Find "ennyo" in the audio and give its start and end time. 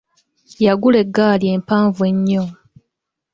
2.11-2.43